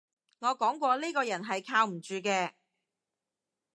[0.39, 2.53] 我講過呢個人係靠唔住嘅